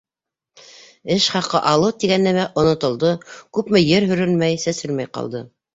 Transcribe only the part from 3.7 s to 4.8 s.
ер һөрөлмәй,